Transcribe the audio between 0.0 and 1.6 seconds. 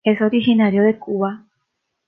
Es originario de Cuba.